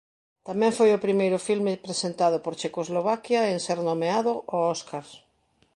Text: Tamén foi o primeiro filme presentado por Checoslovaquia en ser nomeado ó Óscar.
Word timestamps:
Tamén 0.47 0.75
foi 0.77 0.89
o 0.93 1.03
primeiro 1.05 1.37
filme 1.47 1.81
presentado 1.85 2.37
por 2.41 2.53
Checoslovaquia 2.61 3.41
en 3.53 3.59
ser 3.65 3.79
nomeado 3.89 4.31
ó 4.55 4.57
Óscar. 4.75 5.05